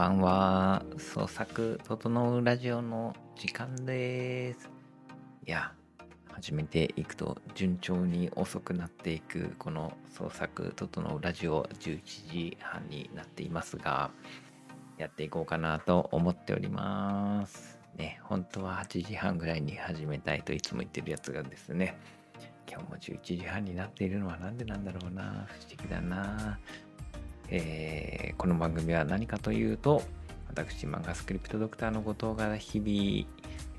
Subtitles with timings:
[0.00, 0.82] ばんは。
[0.96, 4.70] 創作整うラジオの時間です。
[5.46, 5.74] いや、
[6.32, 14.10] 始めていくと順調に遅くなっていくこの創作整うラジオ11時半になっていますが、
[14.96, 17.78] やっていこうかなと思っております。
[17.98, 21.98] ね、本当は8時半ぐらいに始めたいといつも言ってるやつがですね、
[22.66, 26.58] 今日も11時半になっているのはなんでなんだろうな、不思議だな。
[27.50, 30.02] えーこの番組は何かというと
[30.48, 33.28] 私漫画スクリプトドクターの後藤が日々、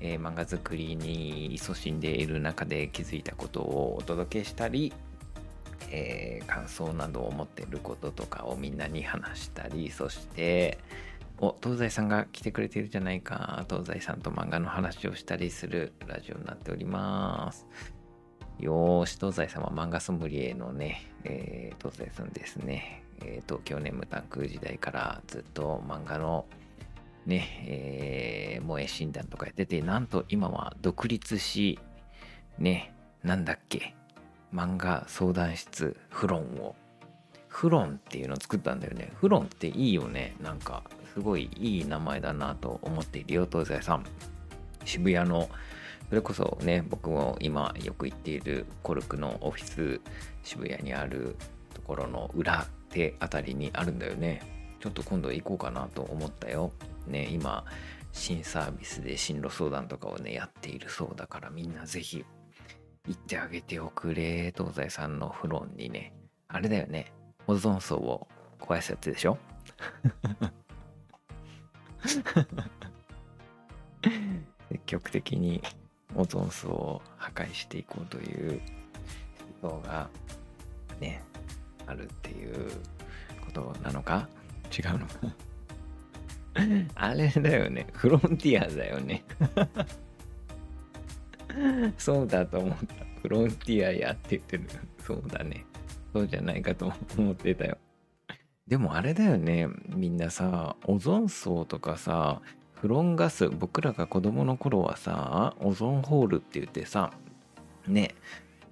[0.00, 4.92] えー漫画作りに勤しんでいる中で気づいたことをお届けしたり、
[5.90, 10.78] えー感想などを思っていることとかをみんなに話したりそして
[11.38, 13.64] お東西さんが来てくれてるじゃないか。
[13.68, 17.66] 東西さんと漫画の話をしたりするラジオになっております。
[18.60, 26.46] よーし、東西さんは漫画ソムリエのね、えー東西さんですね、えー東京ネムタンク時代からずっと漫画の
[27.26, 31.78] ね、えー萌え診断とかやってて、なんと今は独立し、
[32.58, 33.94] ね、なんだっけ、
[34.52, 36.74] 漫画相談室フロンを、
[37.48, 39.12] フロンっていうのを作ったんだよね。
[39.16, 40.34] フロンっていいよね。
[40.40, 44.04] なんか、すごいいい名前だなと思っているよ、東西さん。
[44.84, 45.48] 渋谷の
[46.08, 50.00] それこそね僕も今よく行っているコルクのオフィス
[50.42, 51.36] 渋谷にある
[51.72, 54.42] ところの裏手あたりにあるんだよね。
[54.80, 56.72] ちょっと今度行こうかなと思ったよ。
[57.06, 57.64] ね今
[58.12, 62.24] 新サービスで進路相談とかをねやっているそうだからみんなぜひ
[63.08, 66.12] 行ってあげておくれ東西さんのフロンにね。
[66.48, 67.12] あれだよね。
[67.46, 68.28] オゾン層を
[68.60, 69.38] 壊すやつでしょ？
[74.68, 75.62] 積極的に
[76.14, 78.60] オゾン層を破壊していこうという
[79.62, 80.08] 思想が
[81.00, 81.22] ね
[81.92, 82.70] あるっていう
[83.44, 84.28] ことなのか？
[84.76, 85.14] 違うのか？
[86.94, 87.86] あれだよね。
[87.92, 89.24] フロンティアだよね。
[91.98, 92.94] そうだと思った。
[93.20, 94.64] フロンティアやって言ってる。
[95.06, 95.64] そうだね。
[96.12, 97.78] そうじゃないかと思ってたよ。
[98.66, 99.68] でもあれだよね。
[99.88, 102.40] みんなさオゾン層とかさ
[102.74, 107.12] フロンガス僕らが子供の頃はさオゾンホールって言ってさ
[107.86, 108.14] ね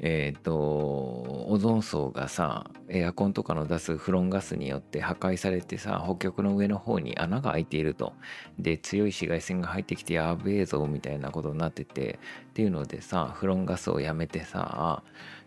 [0.02, 8.14] えっ、とオゾン層がさエアコンとかの出すフロンガスによって破壊されてさ北極の上の方に穴が開いていると。
[8.58, 12.18] で強い紫外線が入ってきてやべえぞみたいなことになってて
[12.50, 15.02] っていうのでさフロンガスをやめてさ、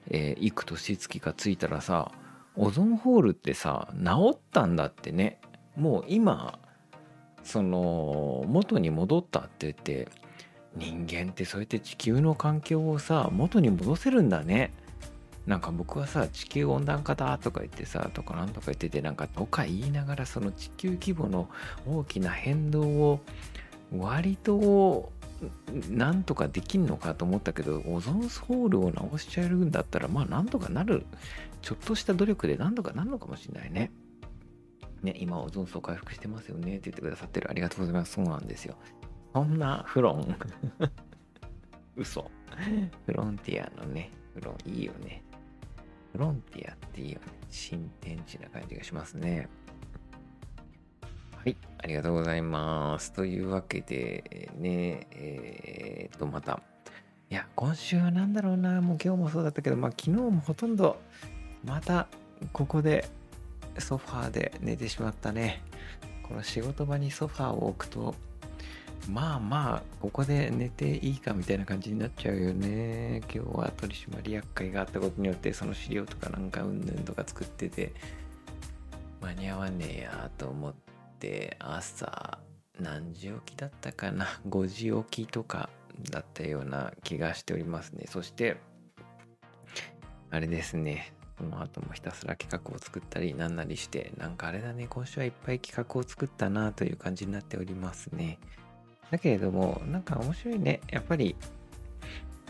[0.10, 2.12] えー幾年月かついたらさ
[2.56, 5.40] オゾンホールってさ治ったんだってね。
[5.76, 6.60] もう今
[7.44, 10.08] その元に戻ったって言って
[10.76, 14.74] 人間ってそうやって地球の環境をさ元に戻せるんだね
[15.46, 21.50] なんか僕はさ地球温暖化だとか言ってさとかなんとか言っててなんかとか言いながらその地球規模の
[21.86, 23.20] 大きな変動を
[23.96, 25.12] 割と
[25.90, 31.06] なんとかできんのかと思ったけどオゾンホールを直しちゃえるんだったらまあなんとかなる
[31.62, 33.92] ちょっとした努力でなんとかなるのかもしれないね。
[35.02, 38.14] ね、今オゾン層回復してますよねって言ってくださってるありがとうございます。
[38.14, 38.76] そうなんですよ。
[39.34, 40.36] そんなフロン
[41.98, 42.30] 嘘。
[43.06, 45.24] フロンティアのね、フロンいいよね。
[46.12, 47.26] フロンティアっていいよね。
[47.50, 49.50] 新天地な感じがしますね。
[51.36, 53.12] はい、ありがとうございます。
[53.12, 56.62] というわけで、ね、えー、っと、また。
[57.30, 61.02] いや、今週は何だろうな、もう今日もそうだったけど、まあ昨日もほとんど、
[61.66, 62.08] また
[62.52, 63.10] ここで
[63.80, 65.64] ソファーで寝てしまったね。
[66.22, 68.14] この仕事場にソファーを置くと、
[69.10, 73.22] まあまあ、ここで寝ていいかみたいな感じになっちゃうよね。
[73.34, 77.94] 今日は取締役会があったことによって、その資料とかなんかうんぬんとか作ってて、
[79.22, 80.74] 間に合わねえやと思っ
[81.20, 82.40] て、朝、
[82.80, 85.70] 何時起きだったかな ?5 時起きとか
[86.10, 88.06] だったような気がしておりますね。
[88.08, 88.58] そして、
[90.32, 91.14] あれですね。
[91.38, 98.40] その後もひたすら企画を作ったりなんなりして、なんかあれだね、今週はいっぱい企画を作ったなという感じになっておりますね。
[99.14, 100.82] だけれども、なんか面白いね。
[100.90, 101.36] やっぱり、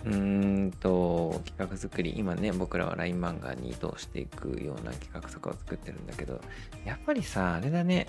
[0.05, 6.39] うーんと、企画作り、今ね、僕らは LINE 漫画に移動していくような企画とかを作ってるんだけど、
[6.85, 8.07] やっぱりさ、あれだね、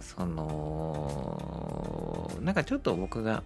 [0.00, 3.42] その、なんかちょっと僕が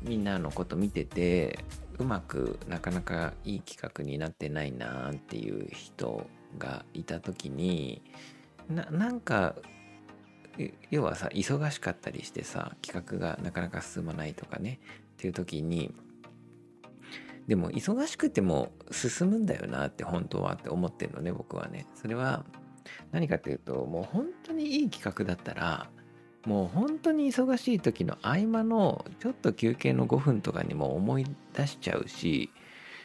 [0.00, 1.58] みんなのこと見てて、
[1.98, 8.00] うまくなかなかいい企画になってないなっていう人がいた時に
[8.68, 9.54] ななんか
[10.90, 14.80] 要はさ忙しかったりしてさ企画がなかなか進まないとかね
[15.14, 15.94] っていう時に
[17.46, 22.44] でも忙しくても進むんだよなって本当はって思ってるのね僕はねそれは
[23.10, 25.88] 何かっていうともう本当にいい企画だったら
[26.44, 32.50] もう本当に忙しい時の合間のちょっと休憩の5分とかにも思い出しちゃうし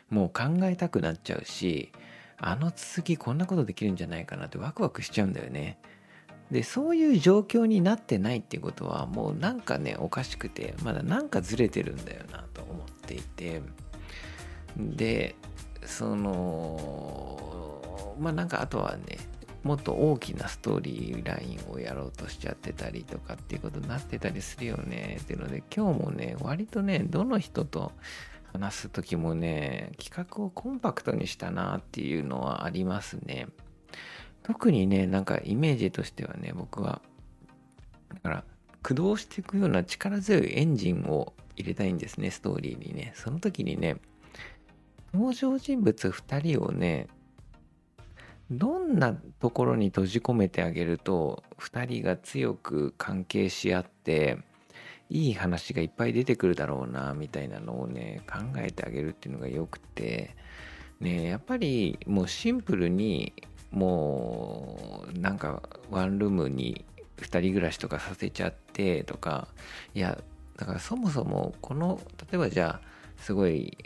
[0.10, 1.92] もう考えたくなっちゃうし
[2.38, 5.80] あの続きこんなことできるんじゃないかなってワクワクしちゃうんだよね。
[6.52, 13.62] でそういう状況になってないっていうことはもうなんかねおかしくてまだなんかずれてるんだよなと思っていて
[14.78, 15.36] で
[15.86, 19.18] そのまあなんかあとはね
[19.64, 25.18] もっと大きなストーリーラインをやろうとしちゃってたりとかっていうことになってたりするよね。
[25.22, 27.92] っていうので今日もね割とねどの人と
[28.54, 33.48] 話す時もね企画をコンパクトにしたなっていうのはありますね。
[34.48, 37.02] 特にねなんかイメージとしてはね僕は
[38.14, 38.44] だから
[38.82, 43.12] 駆動していくような力強いエンジンを入れたいんですねストーリーにね。
[43.16, 43.98] その時にね
[45.14, 47.08] 登場人物2人をね
[48.50, 54.38] どんなところに閉じ込めてあげると2人が強く関係し合って
[55.10, 60.38] いい話がいっぱい出てくるだろうなみたいなのをね考えてあげるっていうのがよくて。
[61.00, 63.32] ねやっぱりもうシンプルに
[63.72, 66.86] もうなんかワンルームに
[67.18, 69.48] 2人暮らしとかさせちゃってとか
[69.94, 70.18] いや
[70.58, 72.00] だからそもそもこの
[72.32, 72.88] 例えばじゃあ
[73.22, 73.78] すごい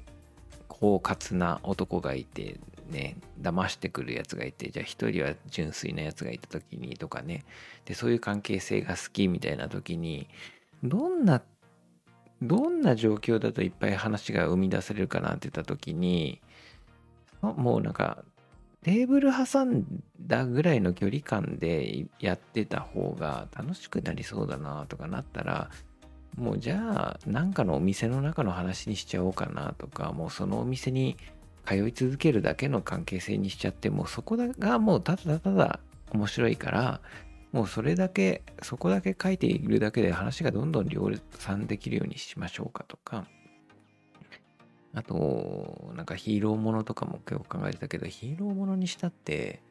[0.67, 7.45] 狡猾な男がいてね騙してくるやつがいてじゃあ一人は純粋なやつがいた時にとかね。
[7.85, 10.27] でそういう関係性が好きみたいな時に
[10.83, 11.41] どんな
[12.41, 16.41] どんな状況だといっぱい話が生み出されるかなって言った時に
[17.41, 18.23] もうなんか
[18.83, 19.85] テーブル挟ん
[20.19, 25.69] だぐらいの距離感でやってた方が楽しくなりそうだなとかなったら
[26.37, 31.17] もうじゃあなんかのお店の中の話にしちゃおうかなとかもうそのお店に
[31.65, 35.79] 通い続けるだけの関係性にしちゃってもうそこがもうただただ
[36.11, 37.01] 面白いから
[37.51, 43.27] もうそれだけそこだけ書いているだけで話がどんどん量産できるようにしましょうかとか
[44.93, 49.61] あとなんかヒーローものとかも今日考えてたけどヒーローものにしたって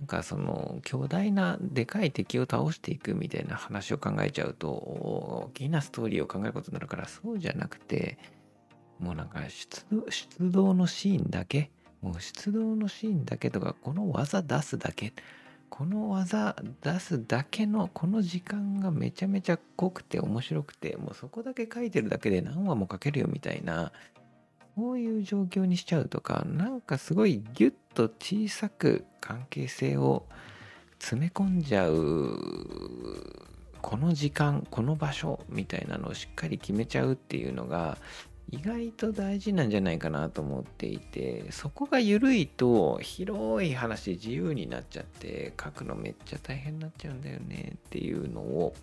[0.00, 8.18] なんかその巨大なでかい敵を倒していくみたいな話を考えちゃうと大きなストーリーを考えることになるからそうじゃなくて
[8.98, 11.70] もうなんか出動のシーンだけ
[12.00, 15.12] もう出動のシーンだけとかこの技出すだけ
[15.68, 23.90] この技出すだけのこの時間がめちゃめちゃ濃くて面白くてもうそこだけ書いてるだけで何話も書けるよみたいな
[24.74, 30.26] こういう状況にしちゃうとかなんかすごいギュッと小さく関係性を
[30.98, 32.38] 詰め込んじゃう
[33.82, 37.98] この時間この場所みたいなのをしっかり決めちゃうっていうのが
[38.50, 48.74] 意外と大事なんじゃないかなと思っていてそこが緩いと広い話自由になっちゃって書くのめっちゃ大変になっちゃうんだよねっていうのを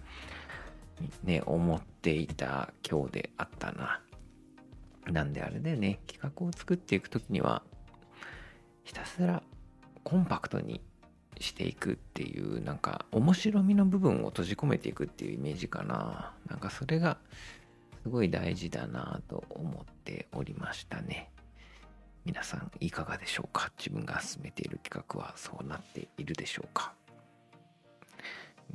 [1.23, 4.01] ね思っていた今日であったな。
[5.11, 7.63] なんであれだよね、企画を作っていくときには、
[8.83, 9.43] ひたすら
[10.03, 10.81] コンパクトに
[11.39, 16.33] していくっていう、なんか面白みの部分を閉じ込めていくっていうイメージかな。
[16.49, 17.17] なんかそれが
[18.03, 21.31] すごい大事だなと思っておりましたね。
[22.25, 23.71] 皆さんいかがでしょうか？
[23.77, 26.93] 自分が進めている企画はそうなっているでしょうか？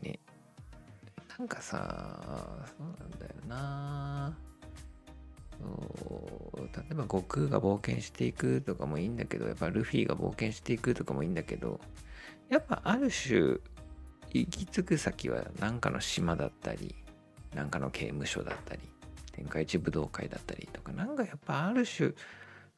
[0.03, 0.19] ね。
[1.39, 4.37] なんかさ、そうなんだよな
[5.61, 11.81] 例えば悟空が冒険していくとかもいいんだけどやっぱルフィが冒険していくとかもいいんだけど
[12.49, 13.59] やっぱある種
[14.33, 16.95] 行き着く先は何かの島だったり
[17.55, 18.81] 何かの刑務所だったり
[19.33, 22.13] 天下一武道会だったりとかなんかやっぱある種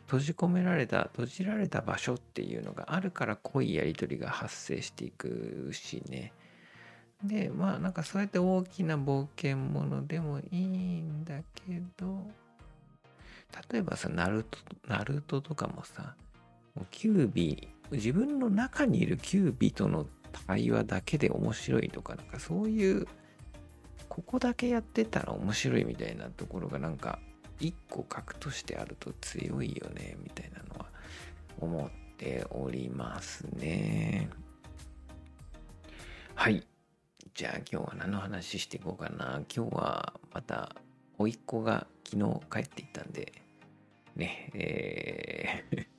[0.06, 6.32] 閉じ込められた閉じられた場所っていうのがあるから濃いやり取りが発生していくしね。
[7.24, 12.26] でまあなんかそうやって大きな冒険ものでもいいんだけど
[13.70, 16.14] 例えばさ、ナルト、ナルトとかもさ、
[16.90, 20.06] キュービー、自分の中にいるキュービーとの
[20.46, 23.06] 対話だけで面白いとか、なんかそういう、
[24.08, 27.18] ここだけやってたら面白いみたいなところがなんか、
[27.58, 30.86] 一個核としてあると強いよね、みたいなのは
[31.58, 34.28] 思っておりますね。
[36.34, 36.66] はい。
[37.34, 39.42] じゃあ今日は何の話していこうかな。
[39.54, 40.74] 今日はまた、
[41.18, 43.32] 甥っ子が昨日帰っていったんで、
[44.14, 45.86] ね、えー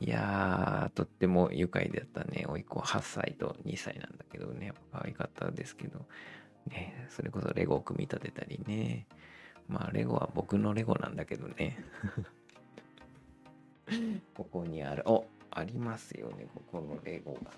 [0.00, 2.46] いやー、とっても愉快だったね。
[2.48, 6.06] おいっ子8歳と2歳なんだけどね、可愛かったですけど、
[6.68, 9.06] ね、それこそレゴを組み立てたりね。
[9.68, 11.84] まあ、レゴは僕のレゴなんだけどね。
[14.34, 17.48] ここにある、おありますよね、ここのレゴがね。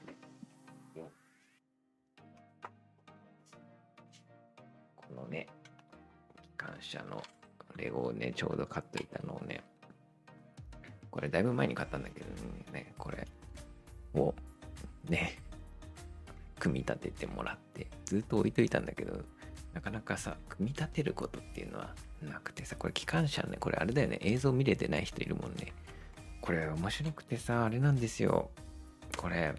[4.96, 5.46] このね、
[6.62, 7.22] 機関車の
[7.76, 9.62] レゴをね、ちょうど買っといたのをね、
[11.10, 12.26] これだいぶ前に買ったんだけど
[12.72, 13.26] ね、これ
[14.14, 14.34] を
[15.08, 15.38] ね、
[16.58, 19.20] 組み立ててもらって、ずっと置いといたんだけど、
[19.74, 25.72] なかなかさ、組み立てることっていうのはなくてさ、これ機関車ね、これあれだよね、映像見れてない人いるもんね。
[26.40, 28.50] これ面白くてさ、あれなんですよ。
[29.16, 29.54] これ、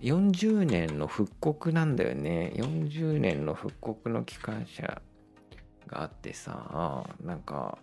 [0.00, 2.52] 40年の復刻なんだよね。
[2.54, 5.00] 40年の復刻の機関車
[5.86, 7.78] があってさ、なんか、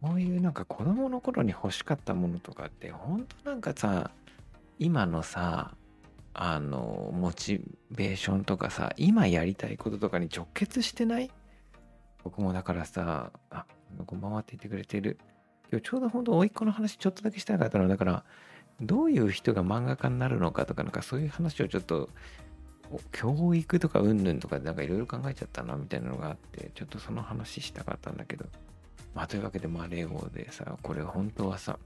[0.00, 4.10] こういうなんか子供の頃に欲しかったものとかって、ほんとなんかさ、
[4.78, 5.74] 今のさ、
[6.34, 11.30] あの、モチベーションとかさ、今やりたいこととかに直結してない？
[12.24, 13.66] 僕もだからさ、あ、
[14.06, 15.18] こんばんはって言ってくれてる。
[15.70, 18.24] 今日ちょうどほんと甥っ子の話ちょっとだけしたかったのだから、
[18.80, 22.08] どういう人が漫画家になるのかとか、なんかそういう話をちょっと、
[23.12, 28.46] 教育とかうんぬんとかなんかいろいろ考えちゃったなみたいなのがあって、ちょっとその話したかったんだけど。
[29.14, 31.78] まあというわけで、まあレゴでさ、これ本当はさ、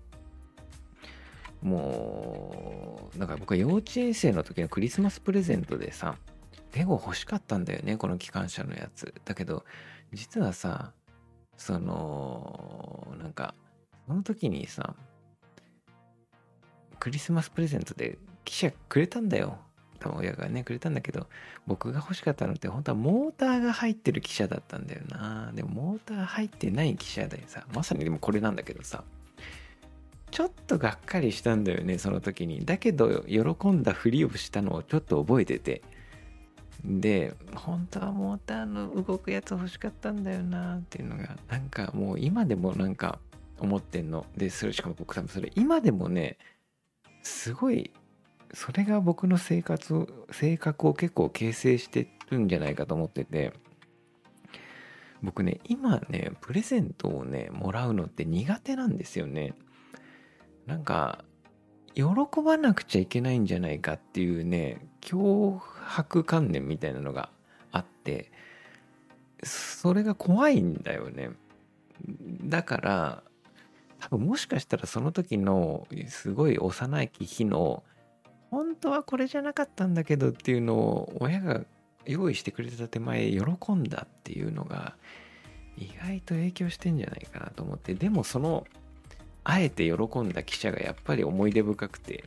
[1.63, 6.17] もう、なんか僕は幼稚園生の時のクリスマスプレゼントでさ、
[6.75, 9.13] レゴ欲しかったんだよね、この機関車のやつ。
[9.25, 9.65] だけど、
[10.13, 10.93] 実はさ、
[11.57, 13.55] その、なんか、
[14.07, 14.95] その時にさ、
[17.01, 19.59] クリスマスプレゼントで記者くれたんだよ。
[19.99, 21.27] 多分親がね、くれたんだけど、
[21.67, 25.53] 僕が欲しかったのって本当はモーターが入ってる汽車だったんだよな。
[25.55, 29.05] でもモーター入ってない汽車でさ、まさにでもこれなんだけどさ、
[30.31, 32.65] ちょっとがっかりしたんだよね、その時に。
[32.65, 35.83] だけど、喜んだふりをしたのをちょっと覚えてて。
[36.85, 43.19] で、本当はモーターの動くやつ欲しかったんだよなっていうのが、なんかもう今でもなんか
[43.59, 44.27] 思ってんの。
[44.37, 46.37] で、それしかも僕多分それ今でもね、
[47.23, 47.91] すごい
[48.57, 53.53] それが僕の生活を性格を結構形成してるんじゃないかと思ってて
[55.23, 59.53] 僕ね今ねプレゼントをねもらうのって苦手なんですよね。
[60.65, 61.23] なんか
[61.95, 62.05] 喜
[62.43, 65.61] ばなくちゃいけないんじゃないかっていうね脅
[65.95, 67.29] 迫観念みたいなのが
[67.73, 68.33] あって
[69.43, 71.33] それが怖いんだよね。
[72.43, 73.23] だから
[74.01, 77.85] 多分もしかしたらその時のすごい幼い日の
[78.51, 81.63] 本当はこれじゃなかったんだけどっていうのを親が
[82.05, 84.95] 用意してくれてた手前喜んだっていうのが
[85.77, 88.67] 意外と影響してんじゃないかなと思ってでもその
[89.45, 92.25] あえて喜んだ記者がやっぱり思い出深くて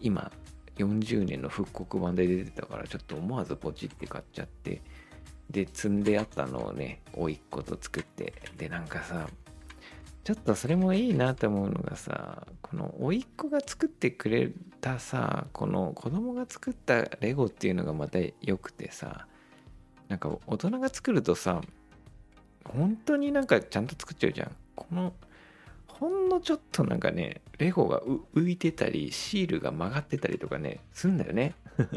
[0.00, 0.30] 今
[0.76, 4.82] 40年の復刻版で出てたからちょっと思わずポチって買っちゃって
[5.50, 9.28] で積んであったのをね甥っ子と作ってでなんかさ
[10.28, 19.26] ちょっとそれもいいなって思うのがさこの甥っ子が作ってくれたさこの子供が作ったレゴっていうのがまた良くてさ
[20.08, 21.62] なんか大人が作るとさ
[22.62, 24.50] 本当になんかちゃんと作っちゃうじゃん。
[24.76, 25.14] この
[25.86, 28.02] ほんのちょっとなんかねレゴが
[28.34, 31.54] 浮いてたりシールが曲がってたりとかねすんだよね。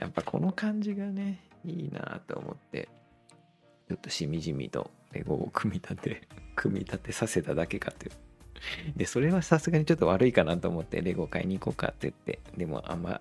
[0.00, 2.88] やっぱこの感じがねいいなと思って
[3.92, 6.22] ちょっとしみじみとレゴを組み立て、
[6.56, 8.12] 組み立てさせただけかという。
[8.96, 13.20] で、それはさすがにちょっと悪いかなと思ってレゴ買いに行こうかって言って、でもあんま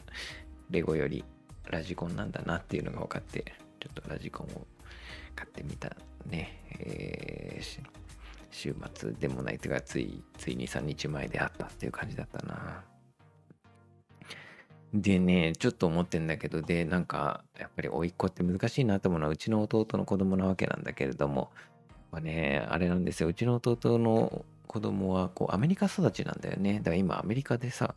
[0.70, 1.26] レゴより
[1.70, 3.44] ラジコンなんだなっていうのが分かって、
[3.82, 4.66] ちょっとラジコンを
[5.36, 5.94] 買ってみた
[6.26, 6.64] ね。
[6.80, 7.84] えー、
[8.50, 12.82] 週末でもないというか、つい、つい2、3日前であったっていう感じだったな。
[14.94, 21.52] でね、ちょっと思ってんだけど、で、なんか、やっぱり甥っ子って難しいなと思うのは、うちの弟の子供なわけなんだけれども、
[22.12, 23.30] まあね、あれなんですよ。
[23.30, 26.80] うちの弟の子供は、こう、アメリカ育ちなんだよね。
[26.80, 27.96] だから今、アメリカでさ、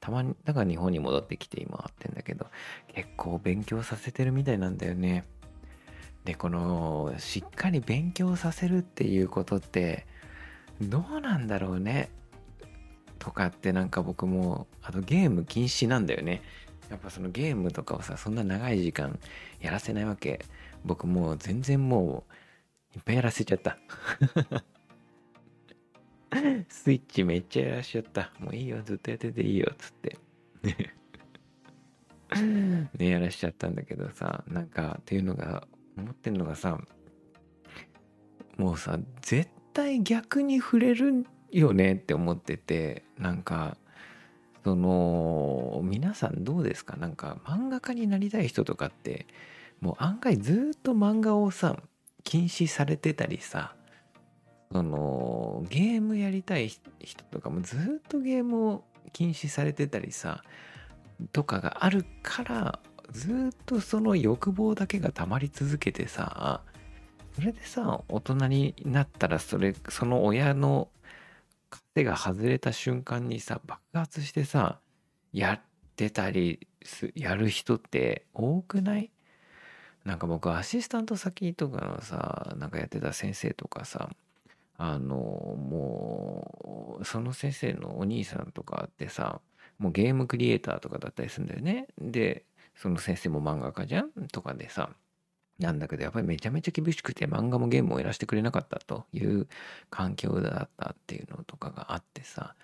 [0.00, 2.46] たまに、だから日本に戻ってきて今会ってんだけど、
[2.88, 5.24] 結構勉強させてるみたいなんだよね。
[6.26, 10.06] で、この、しっかり勉強させるっていうことって、
[10.80, 12.10] どうなんだろうね。
[13.24, 16.42] とかってなんか僕もあとゲーム禁止なんだよね。
[16.90, 19.18] やっぱそのゲームとかをさそんな長い時間
[19.60, 20.44] やらせないわけ。
[20.84, 22.24] 僕もう全然も
[22.94, 23.78] ういっぱいやらせちゃった。
[26.68, 28.30] スイッチめっちゃやらしちゃった。
[28.38, 30.18] もういいよずっとやってていいよっつって。
[32.98, 35.66] ねやらしちゃったんだけどさなんかっていうのが
[35.96, 36.78] 思ってんのがさ
[38.58, 41.24] もうさ絶対逆に触れる
[41.58, 43.76] よねって思っててなんか
[44.64, 46.96] その皆さんどうですか？
[46.96, 49.26] なんか漫画家になりたい人とかって
[49.80, 51.76] もう案外ずっと漫画をさ
[52.22, 53.74] 禁止されてたりさ
[54.72, 60.42] そのゲームやりたい人とかもずっとゲームを禁止されてたりさ
[61.32, 62.78] とかがあるから
[63.12, 66.62] ずっとその欲望だけが溜まり続けてさ
[67.34, 70.88] それでさ大人になったらそれその親の
[71.94, 74.80] 手が外れた瞬間にさ爆発してさ
[75.32, 75.60] やっ
[75.96, 76.66] てたり
[77.14, 79.10] やる人って多くない？
[80.04, 84.10] なんか僕アシスタント先とかのさなんかやってた先生とかさ
[84.76, 89.40] あのもうその先生のお兄さんとかってさ
[89.78, 91.86] もうゲームクリエイターとかだったりするんだよね。
[91.98, 94.10] でその先生も漫画家じゃん？
[94.32, 94.90] とかでさ
[95.58, 99.46] なんだけどやっぱりめちゃめちゃ厳しくて漫画もゲームをやらせてくれなかったという
[99.90, 102.54] 環境だったっていうのとかがあってさ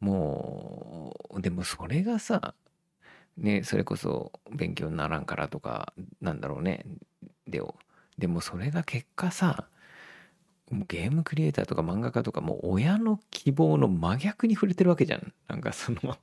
[0.00, 2.54] もうでもそれがさ
[3.36, 6.84] ねそれこそ勉強にならんからとかなんだろうね
[7.46, 7.62] で
[8.18, 9.68] でもそれが結果さ
[10.88, 15.32] ゲームクリエイターとか漫画家とかもう親の希望の真逆に触れてるわけじゃん。
[15.48, 16.16] なんかその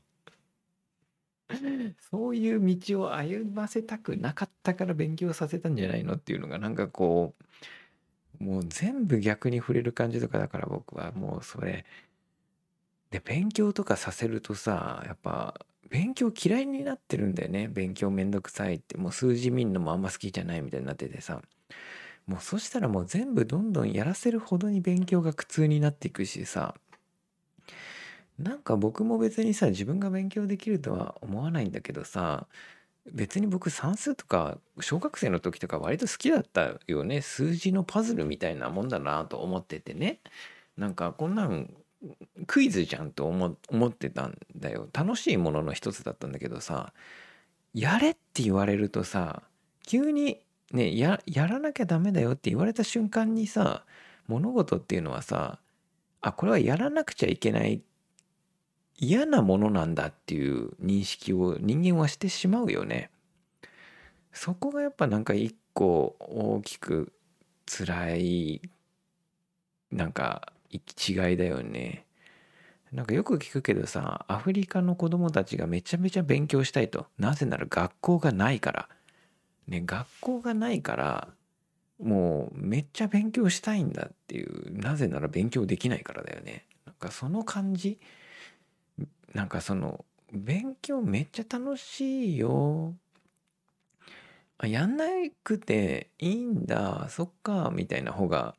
[2.12, 7.34] そういう道を歩ませたくなかったから勉強させたんじゃないのっていうのがなんかこ
[8.40, 11.86] うもう全部逆に触れる感じとかだから僕はもうそれ。
[13.12, 17.68] で勉強とかさせるとさやっぱ勉強嫌いになってるんだよね。
[17.68, 18.98] 勉強めんどくさいって。
[18.98, 21.42] もう数字見んのもあんま好きじゃないみたいになっててさ。
[22.28, 26.76] もうそしたらもう全部どんどんやらせるほどに勉強が苦痛になっていくしさ。
[28.40, 32.48] なんか僕も別にさ自分が勉強できるとは思わないんだけどさ
[33.12, 37.22] 別に僕算数とか小学生の時とか割と好きだったよね。
[37.22, 40.20] 数字のパズルみたいなもんだなと思っててね。
[40.78, 41.74] なんかこんなん
[42.48, 44.88] クイズじゃんと思思ってたんだよ。
[44.94, 46.94] 楽しいものの一つだったんだけどさ
[47.74, 49.44] やれって言われるとさ
[49.86, 50.40] 急に
[50.72, 53.86] ねややらなきゃダメだよって言われた瞬間にさ
[54.28, 55.60] 物事っていうのはさ
[56.22, 57.82] あこれはやらなくちゃいけない
[59.02, 63.10] 嫌なものなんだっていう認識を人間はしてしまうよね。
[64.34, 67.14] そこがやっぱなんか一個大きく
[67.66, 68.62] 辛い
[69.92, 72.06] なんか違いだよね。
[72.92, 78.90] なんかよく聞くけどさアフリカの子供たちがめちゃめちゃ勉強したいとなぜなら学校がないから
[79.68, 81.28] ね学校がないから
[82.02, 88.00] もうめっちゃ勉強したいんだっていうなぜなら勉強できないからだよねなんかその感じ
[89.34, 92.96] なんかその勉強めっちゃ楽しいよ。
[94.58, 95.06] あやんな
[95.44, 97.08] くていいんだ。
[97.10, 97.72] そっか。
[97.74, 98.56] みたいな方が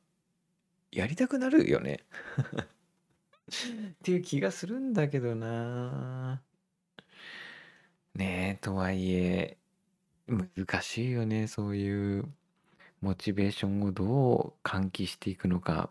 [0.91, 2.01] やりたくなるよね。
[3.51, 6.43] っていう気がするんだけどな。
[8.15, 9.59] ねえとはいえ
[10.27, 11.47] 難しいよね。
[11.47, 12.25] そういう
[13.01, 15.91] モチベーションをどう喚起していくのか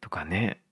[0.00, 0.62] とかね。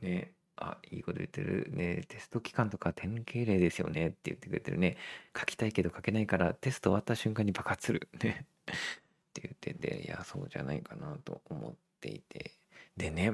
[0.00, 0.32] ね。
[0.60, 2.04] あ、いいこと言ってるね。
[2.08, 4.96] テスト期間とか典型例ですよねって言ってくれてるね。
[5.38, 8.08] 書きたいけど書けないからテスト終わった瞬間に爆発する。
[8.22, 8.46] ね。
[8.70, 12.52] って言ってて、いや、そうじゃないかなと思っていて。
[12.96, 13.32] でね、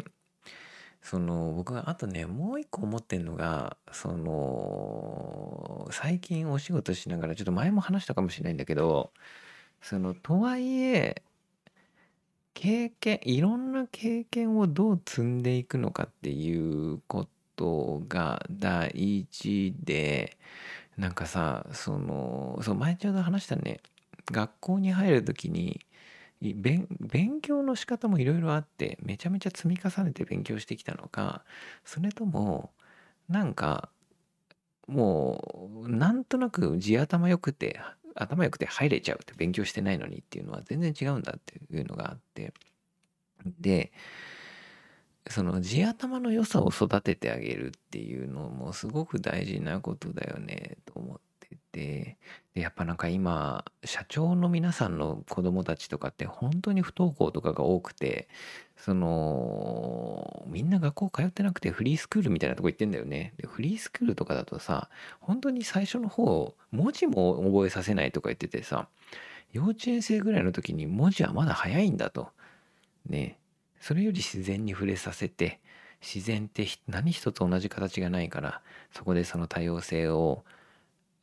[1.07, 9.13] その僕があとねもう一個思ってんのがその最近お仕事しながらちょっと前も話したかもしれないんだけど
[9.81, 11.23] そのとはいえ
[12.57, 20.39] 経験いろんな経験をどう積んでいくのかっていうことが大事で
[20.97, 23.81] なんかさそのそう前ちょうど話したね。
[24.33, 25.81] 学校に入る時に
[26.41, 26.89] 勉
[27.43, 31.45] 強の仕方もいろいろあってめちゃめちゃ積み重ねて勉強してきたのか
[31.85, 32.71] それとも
[33.29, 33.91] なんか
[34.89, 37.81] もうなんとなく地頭良くて
[38.17, 42.53] 頭良くて入れちゃうって勉強してないのにっていうのは全然違うんだっていうのがあって。
[43.61, 43.93] で
[45.29, 52.17] その地頭の良さを育ててあげるっていうのもすごく大事なことだよねと思ってて
[52.55, 58.29] でやっぱなんか今社長の皆さんの子供たちとかって本当に不登校とかが多くて
[58.77, 63.35] そのみんな学校通ってなくてフリースクールみたいなとこ行ってんだよね。
[63.37, 64.89] でフリースクールとかだとさ
[65.21, 68.89] 本当に最初の方文字も覚えさせないとか言っててさ
[69.53, 72.29] 幼稚園生ぐらいの時に文字はまだ早いんだと。
[73.09, 73.39] ね。
[73.81, 75.61] それより自然に触れさせて
[76.01, 80.45] 自然って何一つ同じ形がないからそこでその多様性を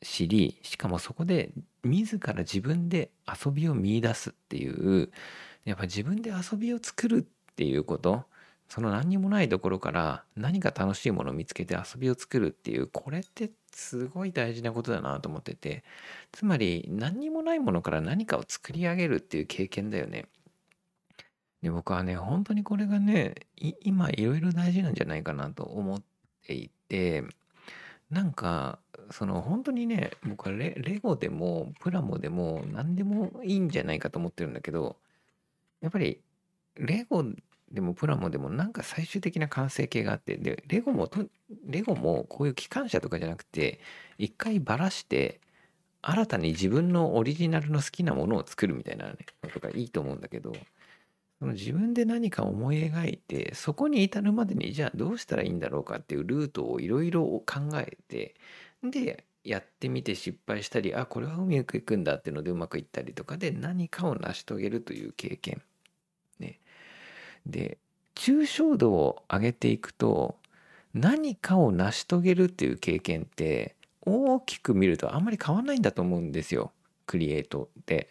[0.03, 1.51] 知りしかもそこで
[1.83, 5.11] 自ら自分で遊びを見いだすっていう
[5.65, 8.23] やっぱ自分で遊びを作るっていうこと
[8.69, 15.83] その何にもないところから何か楽しいものを見つけて遊びを作るっていうこれってすごい大事なことだなと思ってて
[16.31, 20.25] つまり何にもないものから何かを作り上げるっていう経験だよね。
[21.61, 26.01] で僕はね本当にこれがね今いろいろ大事なんじゃないかなと思っ
[26.45, 27.23] ていて
[28.09, 28.79] なんか
[29.11, 34.97] その本当にね僕はレレゴでもプラモでも何でもいいんじゃないかと思ってるんだけど
[35.81, 36.21] やっぱり
[36.75, 37.23] レゴ
[37.71, 41.09] でもプラモでもなんか最終的な完成形があってでレゴも
[41.65, 43.79] レゴもこういう機関車とかじゃなくて
[44.17, 45.39] 一回ばらして
[46.01, 49.15] 新たに自分のオリジナルの好きなものを作るみたいなね
[49.53, 50.53] とかいいと思うんだけど
[51.39, 57.43] その自分で何か思い描いてそこに至るまでにじゃあどうしたらいいんだろうかっていうルートをいろいろ考
[57.75, 58.35] えて
[58.83, 65.61] でやってみて失敗したりあこれはうまくいくんだっていうのでうまくいったりとかで何かを成し遂げるという経験。
[66.39, 66.59] ね、
[67.45, 67.77] で
[68.15, 70.37] 抽象度を上げていくと
[70.93, 76.71] 何かを成し遂げるっていう経験って大きく見るとあんまり変わんないんだと思うんですよ。
[77.05, 78.09] クリエイトって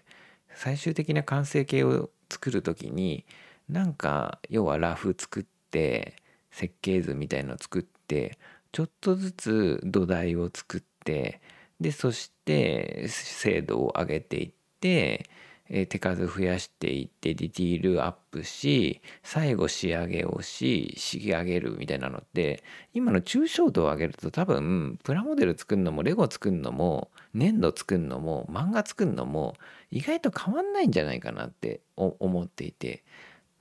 [0.54, 3.24] 最終的な完成形を作る時に
[3.68, 6.14] なんか要はラフ作って
[6.50, 8.38] 設計図みたいの作って
[8.72, 11.40] ちょっとずつ土台を作って
[11.80, 15.28] でそして精度を上げていって
[15.74, 29.54] え手数増やしていってディティールアップし最後仕上げをし仕上げるみたいなのって今の抽象度を上げると多分プラモデル作るのもレゴ作るのも粘土作るのも漫画作るのも
[29.90, 33.02] 意外と変わんないんじゃないかなって思っていて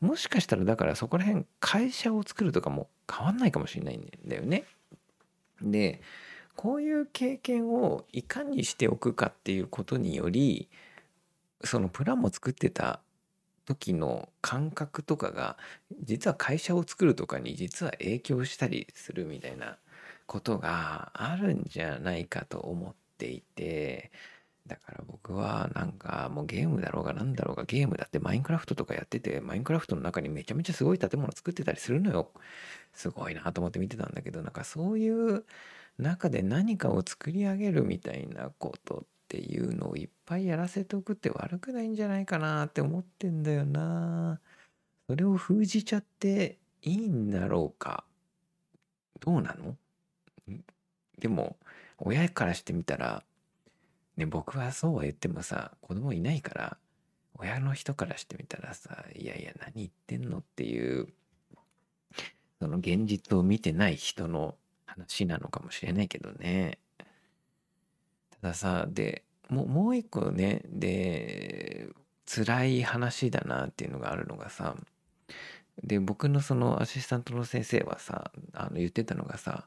[0.02, 4.65] もしかしたらだからそこら辺会社を作るとかも変わんないかもしれないんだよね。
[5.63, 6.02] で
[6.56, 10.69] こういう経験をいかにしておくかっていうことにより
[11.63, 13.02] そのプランも作ってた
[13.65, 15.58] 時の感覚とかが
[16.04, 19.78] 実は会社を作るとかに実は影響したりするみたいな
[20.26, 24.12] ことがあるんじゃないかと思っていて
[24.67, 32.32] だから僕はなんかもうゲームだろうが何だろうがゲームだってマインクラフトとかやっててマインクラフトの中にめちゃめちゃすごい建物作ってたりするのよ。
[32.94, 35.46] すごいなと思って見てたんだけどなんかそういう
[35.98, 44.40] 中で何かを作り上げるみたいなことっていうのをいっぱいやらせておくって悪くないんじゃないかなって思ってんだよな。
[45.08, 48.04] それを封じちゃっていいんだろうか。
[49.20, 49.76] どうなの？
[51.20, 51.58] でも、
[52.00, 53.24] 親からしてみたら、
[54.18, 56.78] ね、僕はそうは言ってもさ、子供いないから、
[57.38, 61.08] 親の人からしてみたらさ、いやいや、何言ってんのっていう、
[62.62, 64.54] その現実を見てない人の
[64.86, 66.78] 話なのかもしれないけどね。
[68.39, 71.89] たださでももう一個ねで
[72.28, 74.76] 辛い話だなっていうのがあるのがさ
[75.84, 79.65] で僕のそのアシスタントの先生はさあの言ってたのがさ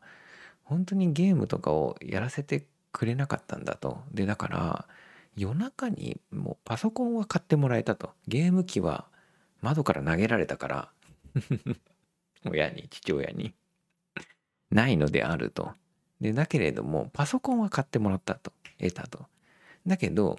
[0.63, 4.03] 本当にゲームとかをやらせてくれなかったんだと。
[4.13, 4.87] でだから
[5.37, 8.13] 夜中にもうパソコンは買ってもらえたと。
[8.29, 9.07] ゲーム機は
[9.63, 10.89] 窓から投げられたから。
[12.49, 13.55] 親に父親に。
[14.71, 15.73] ないのであると。
[16.21, 18.53] でだけれどもパソコンは買ってもらったと。
[18.79, 19.27] 得たと。
[19.87, 20.39] だけど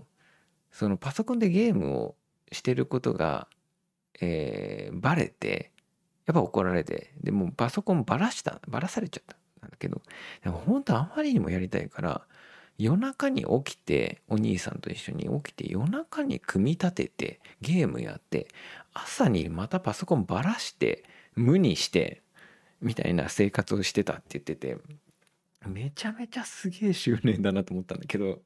[0.71, 2.15] そのパソコンでゲームを
[2.51, 3.47] してることが、
[4.21, 5.71] えー、バレて
[6.25, 9.37] やっぱ怒られてでもパソコンばらしたばらされちゃった。
[9.65, 10.01] んだけど
[10.43, 12.21] でも本当あまりにもやりたいから
[12.77, 18.47] 夜中に起きてお兄さんと一緒に起きて夜中に組み立ててゲームやって
[18.93, 21.03] 朝にまたパソコンばらして
[21.36, 22.21] 無にして
[22.82, 24.78] みたいな生活をしてたって言ってて
[25.65, 28.39] めちゃめちゃすげえ執念だなと思ったんだけど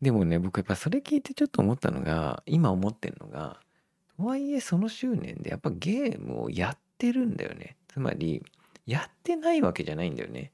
[0.00, 3.58] でもね僕やっぱそれ聞いてちょっと思ったのが今思ってんのが
[4.16, 7.76] とはいえその執念でやっぱゲームをやってるんだよね。
[7.88, 8.44] つまり
[8.86, 10.52] やってないわけじゃないんだよね。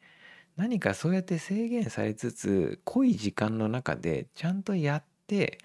[0.56, 5.58] 何かそうやって制限されつつ濃い時間の中でちゃんとやって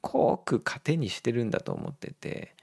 [0.00, 2.54] 濃く糧にしてるんだと思ってて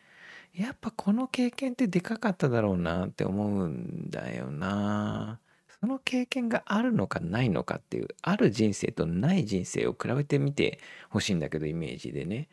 [0.58, 5.39] やっぱこの経験ってでかかっただろうなって思うんだよな。
[5.80, 12.50] その経験があるのかないのかっていうある人生とない人生を比べてみてほしいんだけどイメージでね。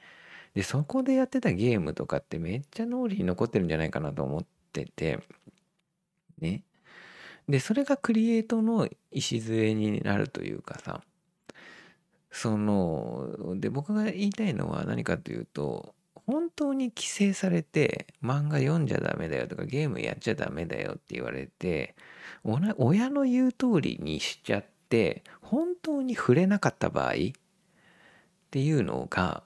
[0.54, 5.20] でそこでやってたゲームとかってめっちゃ脳裏に残ってるんじゃないかなと思ってて。
[6.40, 6.62] ね。
[7.48, 11.02] でそれがクリエイトの礎になるというかさ。
[12.30, 15.93] そので僕が言いたいのは何かというと
[16.26, 21.94] 本当に規制されて漫画読んじゃダメだよとかゲームやっちゃダメだよって言われて
[22.42, 27.14] 親の言う通りにしちゃって本当に触れなかった場合っ
[28.50, 29.42] ていうのが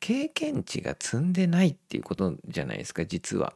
[0.00, 3.54] 経験値が積んでないっていうことじゃないですか実は。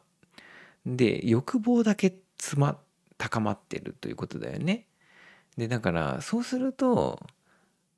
[0.87, 2.79] で欲望だけつま
[3.19, 4.87] 高まってるということだよね。
[5.57, 7.21] でだからそうすると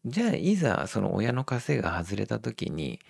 [0.05, 3.01] じゃあいざその親の枷が外れた時に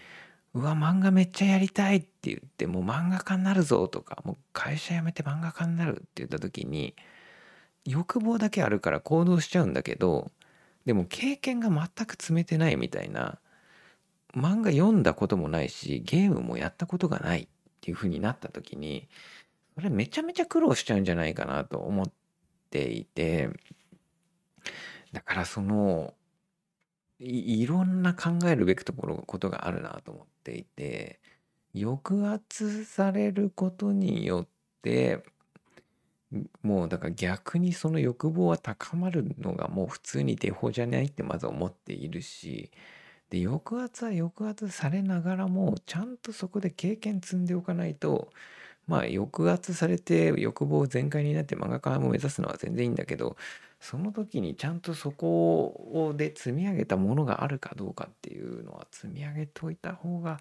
[0.55, 6.95] うわ漫画めっちゃやりたいって言ってもう漫画家になるぞとかもう会社辞めて漫画家になるって言った時に
[7.85, 10.31] 欲望だけあるから行動しちゃうんだけど
[10.85, 13.39] でも経験が全く積めてないみたいな
[14.35, 17.47] 漫画読んだこともないしゲームもやったことがないっ
[17.81, 19.09] ていう風になった時に
[19.77, 22.07] それめちゃめちゃ苦労しちゃうんじゃないかなと思っ
[22.71, 23.51] ていて
[25.13, 26.15] だからその
[27.21, 31.21] いろんな考えるべきところことがあるなと思っていて
[31.75, 34.49] 抑圧されることによっ
[34.83, 35.23] て
[36.63, 42.71] もうだから逆にその欲望は高まるのがもう普通にデフォじゃないってまず思っているし
[43.31, 48.31] で抑圧は抑圧されながらもちゃんとそこで経験積んでおかないと
[48.87, 53.37] まあ抑圧されて欲望全開になって漫画家も目指すのは全然いいんだけど
[53.81, 60.39] その時にちゃんとそこで積み上げたものがあるかどうかっていうのは積み上げといた方が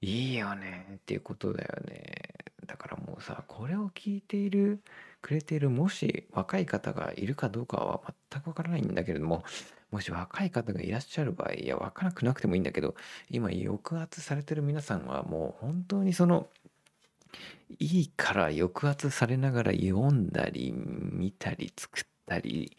[0.00, 2.30] いいよねっていうことだよね。
[2.66, 4.80] だからもうさこれを聞いている
[5.22, 9.42] くれているもし若い方がいるかどうかは全くわからないんだけれども
[9.90, 12.94] もし若い方がいらっしゃる場合いやわからなくなくてもいいんだけど
[13.28, 16.48] 今抑圧されてる皆さんはもう本当にその
[17.78, 22.76] いいから抑圧されながら読んだり見たり作ったり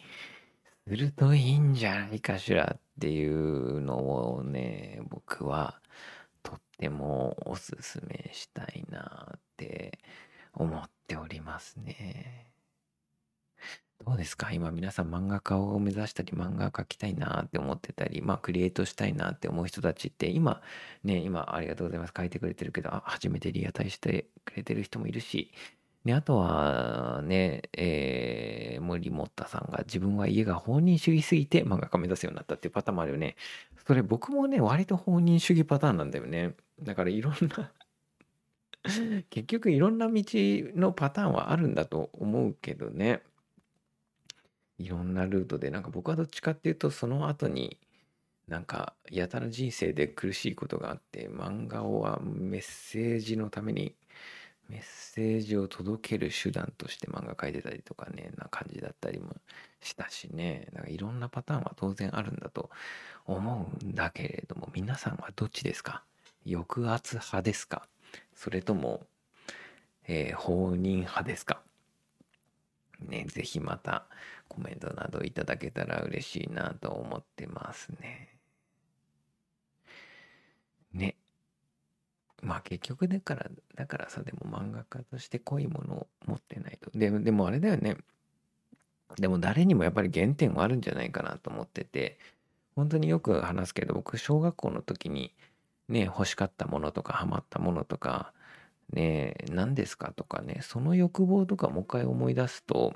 [0.88, 5.82] するといいんじゃないかしらっていうのをね僕は
[6.42, 10.00] とってもおすすめしたいなって
[10.54, 12.48] 思っておりますね。
[14.04, 14.52] どうですか？
[14.52, 20.64] 今皆さん漫画家を目指したり漫画描きたいなって思ってたり、まあクリエイトしたいなって思う人たちって今
[21.04, 25.52] ね、今ありがとうございます書いてくれてるけど、初めてリアタイしてくれてる人もいるし、
[26.04, 33.36] ね、あとはね、えー、森本さんが自分は家が放任主義すぎて漫画家目指すようになったっていうパターンもあるよね。
[33.86, 36.56] それ僕もね、割と放任主義パターンなんだよね。
[36.82, 37.72] だからいろんな
[39.30, 43.22] 結局いろんな道のパターンはあるんだと思うけどね。
[44.80, 47.78] いろんなルートで、なんか僕はどっちかっていうと、その後に、
[48.48, 53.96] なんか、やたら人生で苦しいことがあって、漫画をはメッセージのために、
[54.69, 59.36] メッセージを届ける手段として漫画描いてたりとかね、な感じだったりも
[59.82, 62.69] したしね、なんかいろんなパターンは当然あるんだと
[63.26, 66.04] 思うんだけれども、皆さんはどっちですか？
[66.45, 67.88] 抑圧派ですか？
[68.34, 69.06] それとも、
[70.08, 71.62] えー、放任派ですか？
[73.02, 74.06] ね、ぜひまた
[74.47, 78.30] コメントなどいただけたら嬉しいなと思ってますね。
[80.93, 81.15] ね。
[82.41, 86.89] まあ結局だから、だからさ、でも漫画家として濃いものを持ってないと。
[86.97, 87.97] ででもあれだよね。
[89.17, 92.17] でも誰にもやっぱり原点はあるんじゃないかなと思ってて、
[92.75, 95.34] 本当によく話すけど、僕小学校の時に
[95.89, 98.34] ね、欲しかったものとかハマったものとか、
[98.93, 102.93] ね、何ですかとかね、その欲望とかもう一回思い出すと、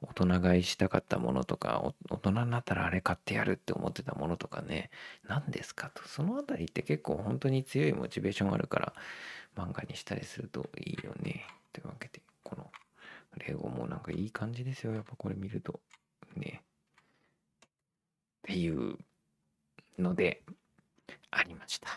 [0.00, 4.90] 大人買いしたかったものとか、大人になったらあれ買ってやるって思ってたものとかね、
[5.26, 8.92] 何ですかと、そのあたりって結構本当に強いモチベーションあるから、
[9.56, 11.44] 漫画にしたりするといいよね。
[11.72, 12.70] というわけで、この
[13.36, 14.94] レゴもなんかいい感じですよ。
[14.94, 15.80] やっぱこれ見ると。
[16.36, 16.62] ね。
[17.58, 18.96] っていう
[19.98, 20.42] ので、
[21.30, 21.88] ありました。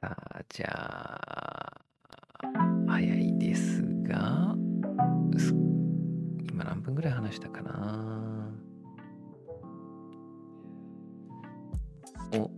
[0.00, 1.80] さあ、じゃあ、
[2.86, 4.54] 早いですが、
[5.48, 8.50] 今何分ぐらい話したかな
[12.32, 12.50] お、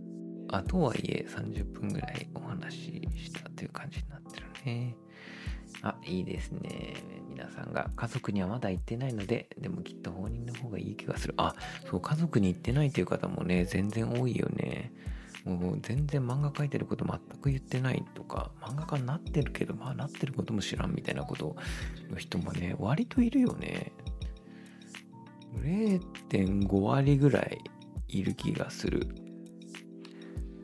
[0.49, 4.95] あとはいえ30分ぐらいお話ししたという感じになってるね。
[5.81, 6.93] あ、いいですね。
[7.29, 11.33] 皆さんが家族にはまだ行ってないので、でもきっと放任の方がいい気がする。
[11.37, 11.55] あ、
[11.89, 14.93] そう、家族に行ってないという方もね、全然多いよね。
[15.45, 21.55] もう全然漫画描いてること全く言ってないとか、漫画家になってるけど、まあなってることも知らんみたいなこと
[22.09, 23.91] の人もね、割といるよね。
[25.61, 27.59] 0.5割ぐらい
[28.07, 29.07] いる気がする。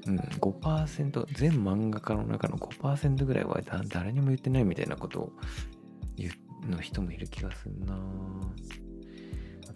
[0.07, 5.33] うん、5%、全漫画家の中の5%ぐらいは誰にも言ってないみたいなこと
[6.67, 7.99] の人もいる気がするな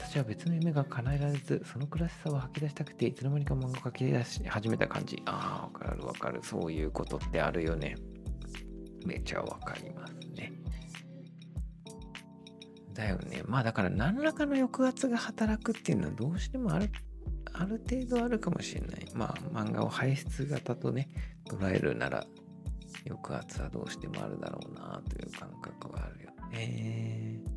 [0.04, 5.22] 私は別の夢が叶えられず、その悔しさを吐き出したくて、いつの間にか漫画を描き出し始めた感じ。
[5.26, 6.40] ああ、わかるわかる。
[6.44, 7.96] そういうことってあるよね。
[9.06, 10.54] めちゃわかりますね。
[12.94, 13.44] だよね。
[13.48, 16.92] まあだから何らかの抑圧が働くっていうのはどうしてもある、
[17.54, 19.08] ある程度あるかもしれない。
[19.16, 21.10] まあ漫画を排出型とね、
[21.50, 22.26] 捉えるなら
[23.08, 27.53] 抑圧はどうしてもあるだろうなという感覚はあるよね。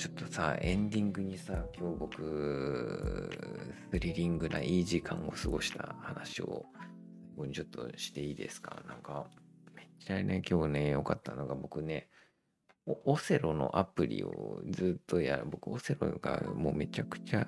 [0.00, 3.30] ちょっとさ、エンディングにさ、今日僕、
[3.92, 6.64] スリリングないい時間を過ごした話を、こ
[7.36, 8.82] こにちょっとしていいですか？
[8.88, 9.26] なんか、
[9.76, 12.08] めっちゃね、今日ね、良かったのが僕ね、
[12.86, 15.44] オセロのアプリをずっとやる。
[15.50, 17.46] 僕オセロがもうめちゃくちゃ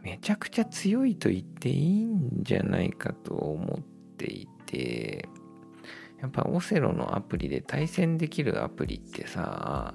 [0.00, 5.28] めちゃくちゃ強いと言っていいんじゃないかと思っていて
[6.20, 9.94] やっぱオセロのアプリで対戦できるアプリってさ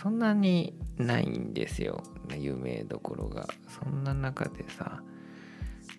[0.00, 2.02] そんなにないんですよ。
[2.38, 3.48] 有名どころが。
[3.68, 5.02] そんな中でさ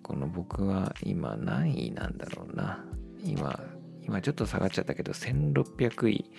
[0.02, 2.84] この僕は今何位なんだろうな。
[3.24, 3.60] 今
[4.04, 6.32] 今ちょっと下がっちゃったけど1600位。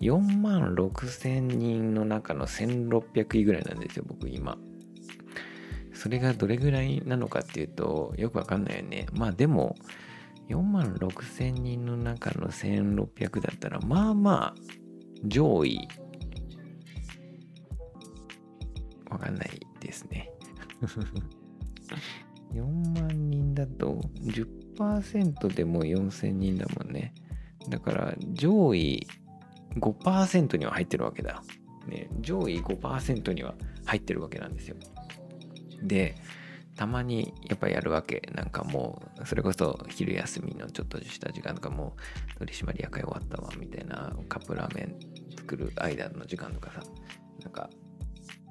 [0.00, 4.56] 4万6000人の中の1600位ぐらいなんですよ僕今。
[5.92, 9.06] それがどれぐらいなのかっていうとよくわかんないよね。
[9.12, 9.76] まあでも
[10.48, 14.60] 4万6000人の中の1600だったらまあまあ
[15.26, 15.86] 上位
[19.10, 20.30] わかんないですね。
[22.54, 22.64] 4
[23.00, 27.14] 万人だと10%でも4000人だもんね。
[27.68, 29.06] だから上位
[29.78, 31.42] 5%には入ってるわけだ、
[31.86, 34.76] ね、上位5%には入ってるわけなんですよ。
[35.82, 36.16] で
[36.76, 38.22] たまにやっぱやるわけ。
[38.34, 41.94] なんかもうそれこそ昼休みのちょっとした時間とかも
[42.36, 44.98] う取締役会終わったわみたいなカップラーメン
[45.36, 46.82] 作る間の時間とかさ。
[47.42, 47.70] なんか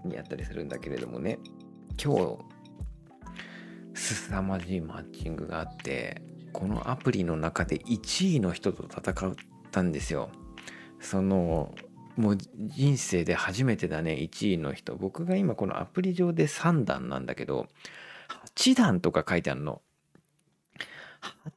[0.06, 1.40] にやったりするんだけれどもね。
[2.02, 2.38] 今日
[3.94, 6.22] 凄まじいマッチングがあって
[6.54, 9.34] このアプリの中で1位の人と戦っ
[9.72, 10.30] たんですよ。
[11.00, 11.76] その
[12.16, 14.96] もう人生で初めてだね1位の人。
[14.96, 17.68] 僕が今このアプリ上で3段なんだけど
[18.56, 19.82] 8段とか書いてあるの。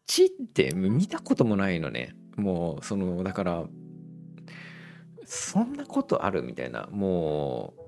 [0.08, 2.14] 8って見たこともないのね。
[2.36, 3.64] もうそのだから
[5.24, 6.88] そんなことあるみたいな。
[6.90, 7.81] もう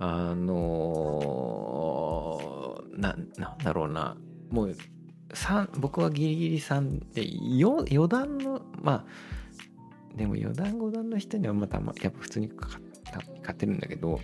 [0.00, 4.16] あのー、ななんだろうな。
[4.50, 4.74] もう
[5.78, 7.24] 僕はギリギリ3で
[7.62, 12.82] 余談のまあでも4段5段の人にはまたやっぱ普通に勝
[13.52, 14.20] ってるんだけど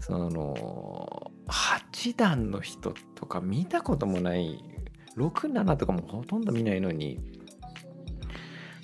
[0.00, 4.64] その8段の人とか見たこともない
[5.16, 7.20] 67とかもほとんど見ないのに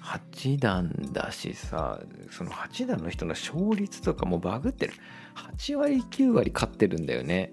[0.03, 4.95] 8段だしさその8段の人の勝率とかもバグってる。
[5.35, 7.53] 8割9割勝ってるんだよね。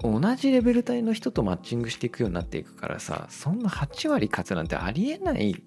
[0.00, 5.62] 同じレベル帯の人とマッチングしていくようになっていくからさそんな8割勝つなんてありえない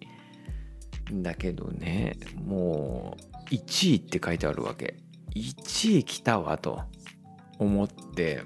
[1.12, 2.18] んだけどね。
[2.44, 3.18] も
[3.50, 4.98] う1位って書いてあるわけ。
[5.36, 6.82] 1位来たわと
[7.60, 8.44] 思って。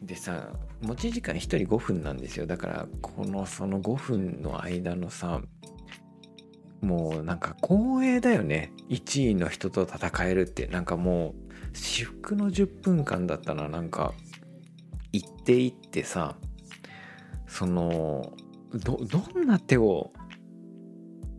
[0.00, 2.46] でさ持ち時間1人5分なんですよ。
[2.46, 5.40] だからこのその5分の間のさ
[6.82, 8.72] もうなんか光栄だよね。
[8.90, 10.66] 1位の人と戦えるって。
[10.66, 11.34] なんかも
[11.72, 13.68] う至福の10分間だったな。
[13.68, 14.12] なんか
[15.12, 16.36] 行っていってさ。
[17.46, 18.32] その
[18.74, 20.10] どどんな手を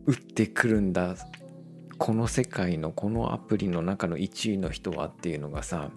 [0.05, 1.15] 打ってくるんだ？
[1.97, 5.89] この世界のこのアプリの中の1位の人はっていうのがさ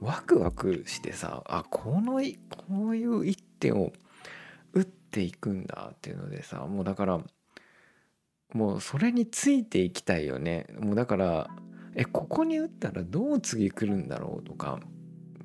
[0.00, 3.92] ワクワクしてさあこのこういう一手を
[4.72, 7.20] 打っていくんだっていうのでさもうだから
[8.54, 10.66] もうそれについていきたいよね。
[10.80, 11.50] もうだから
[11.94, 14.80] えここに打ったらどう次来るんだろうとか。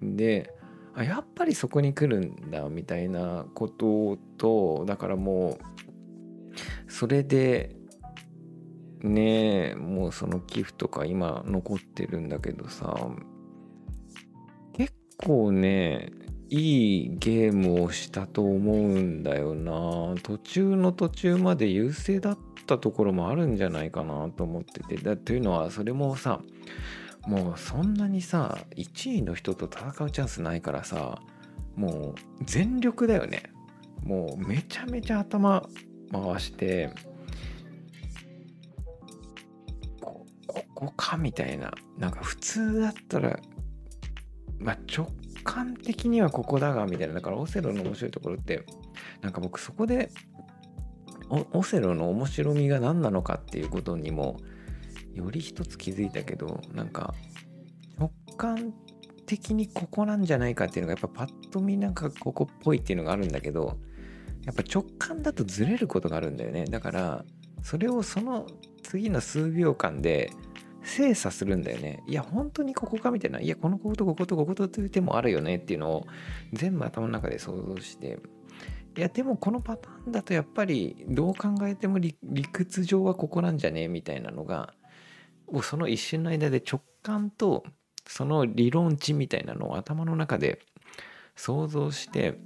[0.02, 0.54] で
[0.94, 7.76] あやっぱりそこに来るんだみたいなこととだからもうそれで
[9.02, 12.96] ねもうその寄付とか今残ってるんだけどさ
[14.74, 16.12] 結構ね
[16.50, 20.16] いいゲームをしたと思うんだよな。
[20.24, 24.98] 途中の途中まで優勢だったたところもあるんじゃないかなと思ってて。
[24.98, 26.42] だというのはそれもさ
[27.28, 31.20] もうそんなにさ1位の人と戦うチャンスないからさ
[31.76, 33.44] もう全力だよね。
[34.04, 35.68] もうめちゃめちゃ頭
[36.12, 36.94] 回して
[40.02, 40.26] こ
[40.74, 41.74] こかみたいな。
[41.98, 43.40] なんか普通だったら
[44.60, 45.08] まあ直
[45.44, 47.16] 感的にはここだがみたいな。
[47.16, 48.64] だからオセロの面白いところって
[49.22, 50.12] なんか僕そこで
[51.30, 54.38] オセロの面白みが何なのかっていうことにも
[55.14, 57.14] より一つ気づいたけどなんか
[58.00, 58.74] 直感
[59.26, 63.78] 的にここなんじゃないかっていうのがやっぱパッと見なんかここっぽいっていうのがあるんだけど
[64.46, 66.66] やっぱ直感だとずれることがあるんだよね。
[66.66, 67.26] だから
[67.62, 68.48] それをその
[68.82, 70.32] 次の数秒間で
[70.82, 72.02] 精査するんだよね。
[72.08, 76.08] いや本当にここかみたいないやこのことこことこことという手もあるよねっていうのを
[76.54, 78.18] 全部頭の中で想像して
[78.98, 82.16] いやでもこのパターンだとやっぱりどう考えても理
[82.52, 84.74] 屈上はここなんじゃねえみたいなのが
[85.64, 87.64] その一瞬の間で直感と
[88.08, 90.60] その理論値みたいなのを頭の中で
[91.36, 92.40] 想像して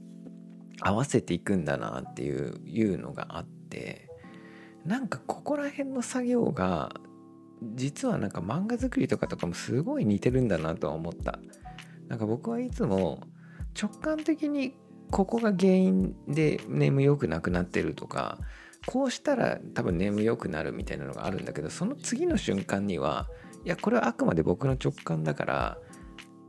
[0.82, 4.10] 合わせていくんだなっていういうのがあって
[4.86, 6.94] なんかここら辺の作業が
[7.76, 11.40] 実はなんか漫画作りとかとかもすごい似てるんだなとは思った。
[12.08, 13.22] なんか僕はいつも
[13.80, 14.76] 直感的に
[15.14, 18.40] ここが原因で眠良くなくなってるとか
[18.88, 23.28] こうしたら多分眠良くなるみたいなのがあるんだけどその次の瞬間には
[23.64, 25.78] いやこれはあくまで僕の直感だから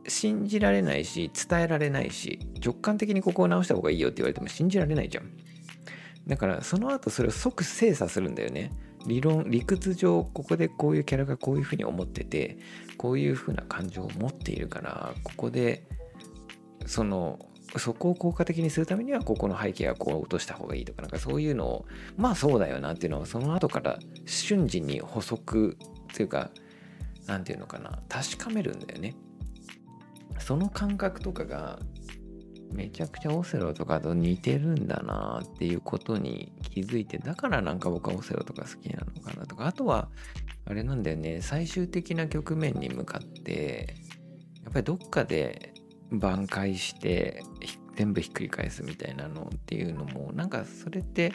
[0.09, 5.31] 信じられないし伝えられないし直感的にここを直した方がいいよって言われても信じられないじゃん。
[6.27, 8.73] だからその後それを即精査するんだよね。
[9.07, 12.57] 理論理屈上ここでこういうキャラがこういうふうに思ってて
[12.97, 15.87] こういうふうな感情を持っているからここで
[16.87, 17.39] その
[17.77, 21.87] そこを効果的にするためにはここの背景はこう落とした方がいいとかなんかそういうのを
[22.17, 25.77] まあそうだよなっていうのはその後から瞬時に補足
[26.15, 26.51] というか
[27.27, 29.15] 何て言うのかな確かめるんだよね。
[30.39, 31.79] その感覚とかが
[32.73, 40.09] めちゃくちゃオセロとかと似てるんだなっていうことに気づいてだからなんか僕はオセロとか好きなのかなとかあとは
[40.67, 43.95] あれなんだよね最終的な局面に向かって
[44.65, 45.74] やっぱりどっかで
[46.19, 47.43] 挽回して
[47.97, 51.33] 全部ひっくり返すみたいなのっていうのもなんかそれって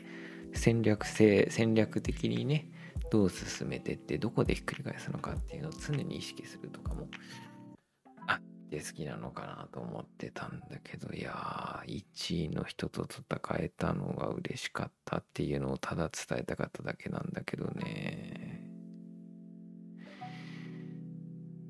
[0.54, 2.70] 戦略性戦略的にね
[3.12, 7.08] どう進めてってどこでひっくり返すのかっていうのを常に意識するとかも
[8.28, 18.70] あって好きなのかなと思ってたんだけどいやー1位の人と戦えたのが嬉しかったっていうのをただ伝えたかっただけなんだけどね。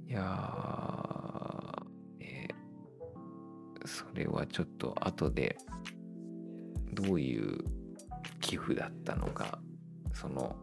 [0.10, 1.69] いやー、
[3.86, 5.58] それはちょっと後で
[6.94, 7.64] どういう
[8.42, 9.60] 寄付だったのか
[10.14, 10.56] その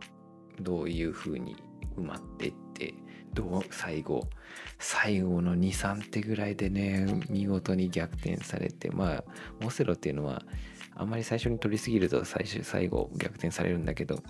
[0.60, 1.56] どういう風に
[1.96, 2.94] 埋まってって
[3.32, 4.28] どう最後
[4.78, 9.24] 最後の23手ぐらいでね見事に逆転されてまあ
[9.64, 10.42] オセロっていうのは
[10.94, 14.22] あんまり最初に取りすぎると最終最後逆転されるんだけど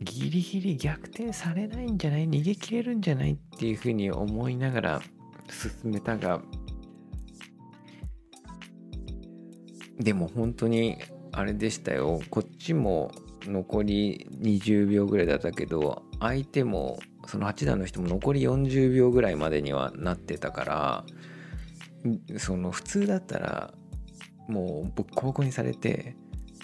[0.00, 2.28] ギリギリ逆転されないんじゃない？
[2.28, 3.32] 逃げ切れるんじゃない？
[3.32, 5.02] っていうふうに思いながら
[5.50, 6.42] 進めたが
[9.98, 10.98] でも本当に
[11.32, 12.20] あれでしたよ。
[12.30, 13.10] こっちも
[13.44, 21.04] 残り20秒ぐらいだったけど相手もその8段の人も残り40秒ぐらいまでにはなってたから
[22.38, 23.74] その普通だったら
[24.48, 26.16] もうボッコボコにされて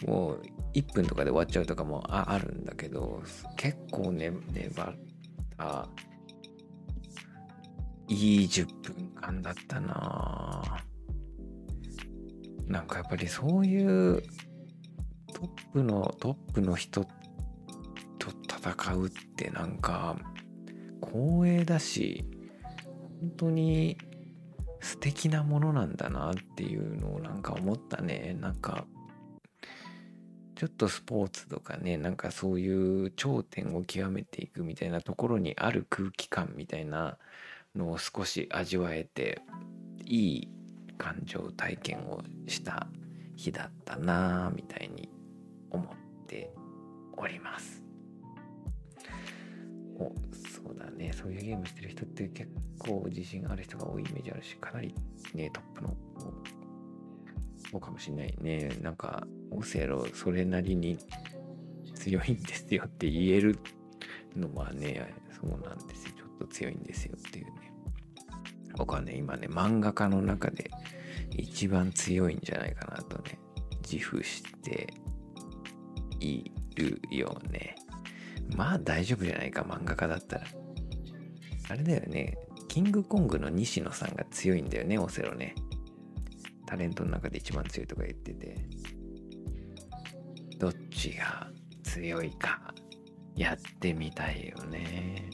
[0.07, 0.43] もう
[0.74, 3.22] 1分とかで終わっちゃうとかもあるんだけど
[3.57, 4.95] 結構ね粘っ
[5.57, 5.89] た
[8.09, 10.85] いい10分間だったな
[12.66, 14.22] なんかやっぱりそういう
[15.32, 17.04] トップのトップの人
[18.18, 20.16] と戦うってなんか
[21.02, 22.24] 光栄だし
[23.20, 23.98] 本当に
[24.80, 28.36] 素敵なものなんだなっていうのをなんか思ったね。
[28.40, 28.84] なんか
[30.56, 37.18] ちょっとスポーツとかねなんかそういう頂点を極めていくみたいなところにある空気感みたいな
[37.74, 39.40] のを少し味わえて
[40.04, 40.48] いい
[41.03, 42.86] 感情体験をした
[43.34, 45.11] 日だったなみたいに
[45.70, 46.55] 思って
[47.16, 47.82] おります。
[49.98, 50.12] お
[50.64, 51.12] そうだね。
[51.12, 52.48] そういうゲームしてる人って結
[52.78, 54.94] 構自信ある人が多いイメージあるしかなり
[55.34, 55.92] ねトップの
[57.70, 58.68] そうかもしんないね。
[58.80, 60.98] なんかオセロそれなりに
[61.96, 63.59] 強いんですよって言える
[64.36, 66.12] のはねそうなんですよ。
[66.16, 67.61] ちょっと強いんですよっていうね
[68.76, 70.70] 僕はね今ね漫画家の中で
[71.30, 73.38] 一番強いんじゃないかなとね
[73.82, 74.92] 自負して
[76.20, 77.76] いるよね。
[78.56, 80.46] まあ大丈夫じゃないか漫画家だったら。
[81.68, 82.36] あれだよね
[82.68, 85.54] キングコングの西野さんが強いんだよねオセロね。
[86.66, 88.56] タレントの中で一番強いとか言ってて。
[90.58, 91.50] どっちが
[91.82, 92.72] 強いか
[93.34, 95.28] やってみたいよね。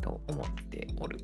[0.00, 1.18] と思っておる。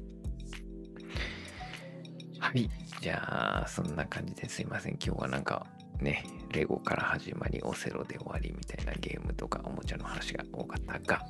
[2.41, 2.69] はい
[3.01, 5.67] じゃあそんな感じですいません今日はなんか
[6.01, 11.23] ねレゴから始まりオセロで終わりみたいなゲームとかおもちゃの話が多かったが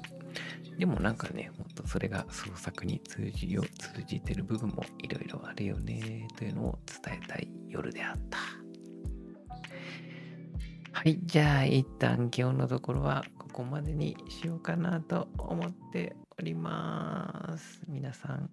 [0.79, 8.39] でもなんかね、もっとそれが創作に通じよ、通じてる部分もいろいろあるよね、というのを伝えたい夜であった。
[10.93, 17.81] はい、じゃあ一旦今日のところはここまでにしようかなと思っております。
[17.89, 18.50] 皆さん、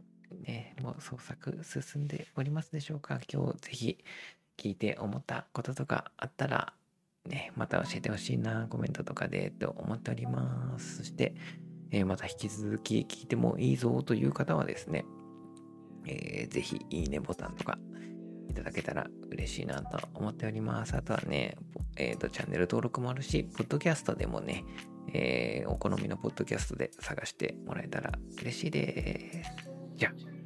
[0.82, 3.19] もう創作進んでおりますでしょうか？
[3.32, 3.97] 今日ぜひ
[4.57, 6.73] 聞いて思ったこととかあったら
[7.25, 10.97] ね、また教えてほしいな、コメントとかでと思っております。
[10.97, 11.36] そして、
[11.91, 15.05] えー、また引き続き聞いてもいいぞという方はですね、
[16.05, 17.78] えー、ぜひいいねボタンとか
[18.49, 20.95] いただけたら嬉しいなと思っております。
[20.95, 21.57] あとはね、
[21.97, 24.63] えっ、ー、と、チャンネル登録もあるし、ポッドキャストでもね、
[25.13, 29.51] えーお好みのポッドキャストで探してもらえたら嬉しいです。
[29.95, 30.36] じゃあ、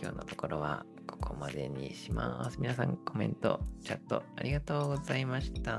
[0.00, 2.60] 今日のところはここまでにします。
[2.60, 5.78] 皆さんコメント、チャットありがとうございました。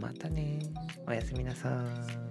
[0.00, 0.58] またね。
[1.06, 2.27] おやすみなさい。